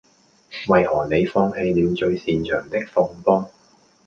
[0.67, 3.51] 為何你放棄了最擅長的放波